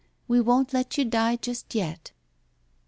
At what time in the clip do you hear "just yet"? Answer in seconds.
1.35-2.11